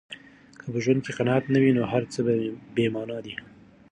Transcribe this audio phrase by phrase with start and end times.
[0.61, 2.19] که په ژوند کې قناعت نه وي، نو هر څه
[2.75, 3.35] بې مانا دي.